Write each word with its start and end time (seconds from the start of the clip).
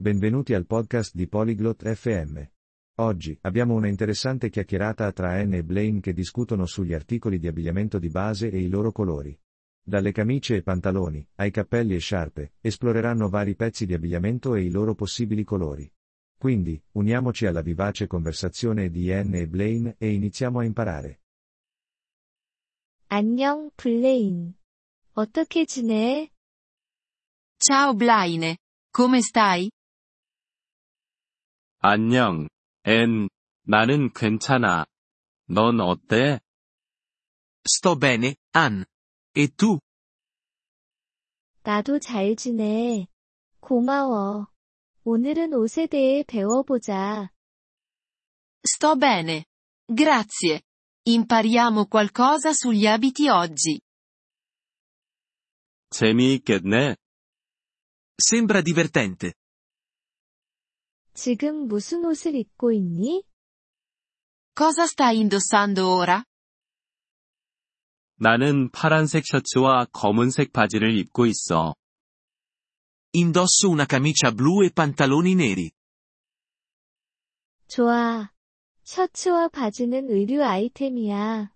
Benvenuti 0.00 0.53
al 0.53 0.65
podcast 0.65 1.13
di 1.13 1.27
Polyglot 1.27 1.87
FM. 1.93 2.41
Oggi 2.99 3.37
abbiamo 3.41 3.75
una 3.75 3.87
interessante 3.87 4.49
chiacchierata 4.49 5.11
tra 5.11 5.33
Anne 5.33 5.57
e 5.57 5.63
Blaine 5.63 5.99
che 5.99 6.13
discutono 6.13 6.65
sugli 6.65 6.93
articoli 6.93 7.37
di 7.37 7.47
abbigliamento 7.47 7.99
di 7.99 8.09
base 8.09 8.49
e 8.49 8.59
i 8.59 8.67
loro 8.67 8.91
colori. 8.91 9.37
Dalle 9.83 10.11
camicie 10.11 10.55
e 10.55 10.61
pantaloni, 10.63 11.27
ai 11.35 11.51
cappelli 11.51 11.93
e 11.95 11.99
sciarpe, 11.99 12.53
esploreranno 12.61 13.29
vari 13.29 13.55
pezzi 13.55 13.85
di 13.85 13.93
abbigliamento 13.93 14.55
e 14.55 14.63
i 14.63 14.69
loro 14.71 14.95
possibili 14.95 15.43
colori. 15.43 15.91
Quindi, 16.37 16.81
uniamoci 16.93 17.45
alla 17.45 17.61
vivace 17.61 18.07
conversazione 18.07 18.89
di 18.89 19.11
Anne 19.11 19.41
e 19.41 19.47
Blaine 19.47 19.95
e 19.97 20.11
iniziamo 20.13 20.59
a 20.59 20.63
imparare. 20.65 21.19
안녕, 23.09 23.69
블레인. 23.75 24.55
어떻게 25.13 25.65
지내? 25.65 26.29
Ciao 27.59 27.93
Blaine, 27.93 28.57
come 28.91 29.21
stai? 29.21 29.69
안녕, 31.80 32.48
앤. 32.84 33.28
나는 33.62 34.12
괜찮아. 34.12 34.86
넌 35.48 35.80
어때? 35.80 36.40
Sto 37.68 37.96
bene, 37.98 38.36
Ann. 38.54 38.84
E 39.36 39.48
tu? 39.48 39.80
나도 41.62 41.98
잘 41.98 42.36
지내. 42.36 43.08
고마워. 43.60 44.46
오늘은 45.04 45.52
옷에 45.52 45.86
대해 45.86 46.22
배워보자. 46.22 47.30
Sto 48.64 48.96
bene. 48.96 49.44
Grazie. 49.88 50.62
Impariamo 51.08 51.86
qualcosa 51.86 52.52
sugli 52.52 52.86
abiti 52.86 53.28
oggi. 53.28 53.80
재미있겠네. 55.90 56.96
Sembra 58.16 58.60
divertente. 58.60 59.34
지금 61.13 61.67
무슨 61.67 62.05
옷을 62.05 62.35
입고 62.35 62.71
있니? 62.71 63.23
Cosa 64.55 64.83
stai 64.83 65.17
indossando 65.17 65.97
ora? 65.97 66.23
나는 68.15 68.69
파란색 68.69 69.25
셔츠와 69.25 69.85
검은색 69.91 70.53
바지를 70.53 70.95
입고 70.97 71.25
있어. 71.25 71.75
Indosso 73.13 73.69
una 73.69 73.85
camicia 73.85 74.31
blu 74.31 74.63
e 74.63 74.69
pantaloni 74.69 75.33
neri. 75.33 75.71
좋아. 77.67 78.31
셔츠와 78.83 79.47
바지는 79.49 80.09
의류 80.09 80.43
아이템이야. 80.43 81.53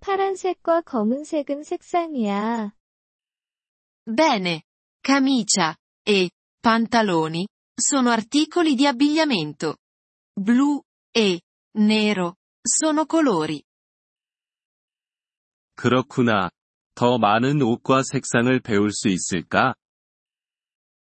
파란색과 0.00 0.82
검은색은 0.82 1.62
색상이야. 1.64 2.72
Bene. 4.06 4.62
Camicia 5.02 5.76
e 6.06 6.30
pantaloni 6.62 7.46
sono 7.74 8.10
articoli 8.10 8.74
di 8.74 8.86
abbigliamento. 8.86 9.78
Blu 10.32 10.82
e 11.10 11.42
nero 11.78 12.36
sono 12.62 13.04
colori. 13.06 13.62
그렇구나. 15.74 16.50
더 16.94 17.18
많은 17.18 17.60
옷과 17.60 18.02
색상을 18.04 18.60
배울 18.60 18.92
수 18.92 19.08
있을까? 19.08 19.74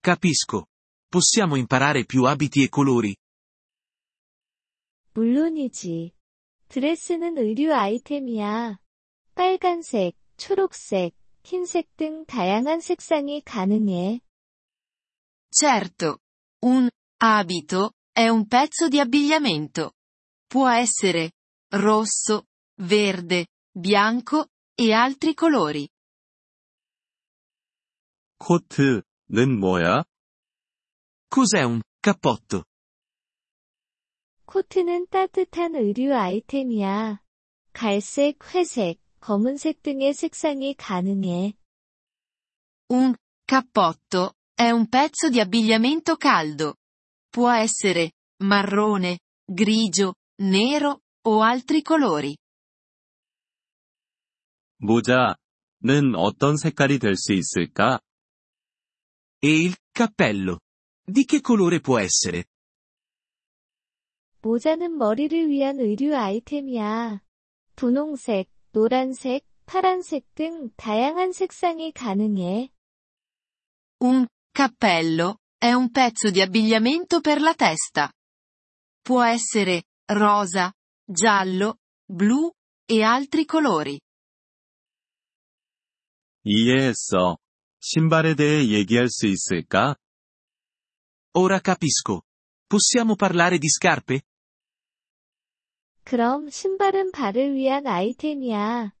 Capisco. 0.00 0.66
Possiamo 1.10 1.56
imparare 1.56 2.04
più 2.04 2.24
abiti 2.24 2.62
e 2.62 2.68
colori. 2.68 3.14
물론이지. 5.12 6.12
드레스는 6.68 7.38
의류 7.38 7.72
아이템이야. 7.72 8.80
빨간색, 9.34 10.16
초록색, 10.38 11.14
흰색 11.44 11.96
등 11.96 12.24
다양한 12.24 12.80
색상이 12.80 13.42
가능해. 13.42 14.20
Certo. 15.52 16.18
Un 16.65 16.89
abito 17.21 17.93
è 18.11 18.27
un 18.27 18.47
pezzo 18.47 18.87
di 18.87 18.99
abbigliamento. 18.99 19.93
Può 20.47 20.67
essere 20.69 21.31
rosso, 21.71 22.47
verde, 22.81 23.47
bianco 23.71 24.47
e 24.75 24.93
altri 24.93 25.33
colori. 25.33 25.87
코트는 28.39 29.59
뭐야? 29.59 30.03
Cos'è 31.29 31.63
un 31.63 31.81
cappotto? 32.01 32.63
코트는 34.45 35.07
따뜻한 35.09 35.75
의류 35.75 36.15
아이템이야. 36.15 37.21
갈색, 37.73 38.39
회색, 38.53 38.99
검은색 39.19 39.83
등의 39.83 40.13
색상이 40.13 40.73
가능해. 40.75 41.53
Un 42.89 43.15
cappotto 43.47 44.33
è 44.53 44.71
un 44.71 44.87
pezzo 44.87 45.29
di 45.29 45.39
abbigliamento 45.39 46.15
caldo. 46.15 46.75
Può 47.29 47.49
essere 47.51 48.13
marrone, 48.43 49.19
grigio, 49.45 50.15
nero 50.41 51.01
o 51.25 51.41
altri 51.41 51.81
colori. 51.81 52.35
모자는 54.81 56.15
어떤 56.15 56.55
색깔이 56.55 56.99
될 56.99 57.15
수 57.15 57.33
있을까? 57.33 57.99
E 59.41 59.49
il 59.49 59.75
cappello? 59.91 60.59
Di 61.05 61.25
che 61.25 61.41
colore 61.41 61.79
può 61.79 61.99
essere? 61.99 62.45
모자는 64.41 64.97
머리를 64.97 65.49
위한 65.49 65.79
의류 65.79 66.15
아이템이야. 66.15 67.21
분홍색, 67.75 68.49
노란색, 68.71 69.45
파란색 69.65 70.33
등 70.33 70.69
다양한 70.77 71.33
색상이 71.33 71.91
가능해. 71.91 72.71
Un 74.01 74.27
cappello 74.53 75.39
è 75.57 75.73
un 75.73 75.91
pezzo 75.91 76.29
di 76.29 76.41
abbigliamento 76.41 77.21
per 77.21 77.41
la 77.41 77.53
testa. 77.53 78.11
Può 79.01 79.23
essere 79.23 79.83
rosa, 80.05 80.73
giallo, 81.03 81.79
blu 82.05 82.51
e 82.85 83.03
altri 83.03 83.45
colori. 83.45 83.99
이해했어. 86.43 87.37
신발에 87.81 88.35
대해 88.35 88.67
얘기할 88.69 89.07
수 89.09 89.27
있을까? 89.27 89.95
Ora 91.33 91.59
capisco. 91.59 92.23
Possiamo 92.67 93.15
parlare 93.15 93.57
di 93.57 93.69
scarpe? 93.69 94.21
그럼 96.03 96.49
신발은 96.49 97.11
발을 97.11 97.53
위한 97.53 97.85
아이템이야. 97.85 98.93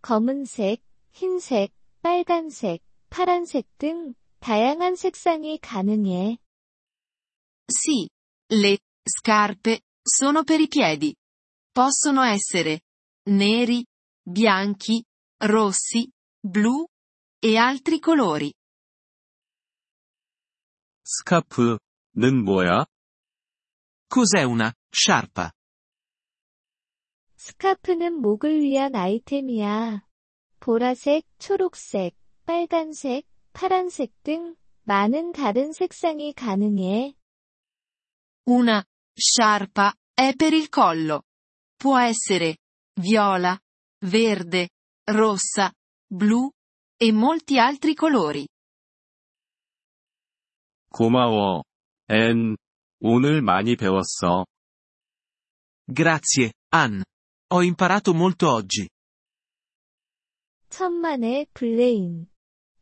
검은색, 0.00 0.82
흰색, 1.12 1.72
빨간색, 2.02 2.82
파란색 3.10 3.66
등 3.78 4.14
다양한 4.40 4.96
색상이 4.96 5.58
가능해. 5.58 6.38
Sì, 7.66 8.08
le 8.52 8.78
scarpe 9.02 9.80
sono 10.02 10.44
per 10.44 10.60
i 10.60 10.68
piedi. 10.68 11.14
Possono 11.72 12.22
essere 12.22 12.80
neri, 13.30 13.84
bianchi, 14.22 15.02
rossi, 15.38 16.08
blu 16.40 16.86
e 17.40 17.56
altri 17.56 17.98
colori. 17.98 18.52
스카프는 21.04 22.44
뭐야? 22.44 22.86
Cos'è 24.08 24.42
una 24.44 24.72
sciarpa? 24.90 25.52
스카프는 27.36 28.20
목을 28.22 28.60
위한 28.60 28.94
아이템이야. 28.94 30.06
보라색, 30.60 31.26
초록색, 31.38 32.16
빨간색, 32.46 33.26
파란색 33.59 34.23
등 34.23 34.55
많은 34.83 35.33
다른 35.33 35.73
색상이 35.73 36.31
가능해. 36.31 37.13
Una 38.47 38.81
sciarpa 39.13 39.93
è 40.15 40.33
per 40.33 40.53
il 40.53 40.69
collo. 40.69 41.23
Può 41.75 41.99
essere 41.99 42.59
viola, 43.01 43.59
verde, 44.05 44.69
rossa, 45.11 45.73
blu 46.07 46.49
e 46.95 47.11
molti 47.11 47.59
altri 47.59 47.95
colori. 47.95 48.47
고마워. 50.93 51.63
앤. 52.07 52.55
오늘 53.01 53.41
많이 53.41 53.75
배웠어. 53.75 54.45
Grazie, 55.85 56.53
Ann. 56.69 57.01
Ho 57.49 57.61
imparato 57.61 58.13
molto 58.13 58.53
oggi. 58.53 58.87
천만에 60.69 61.45
블레인. 61.53 62.29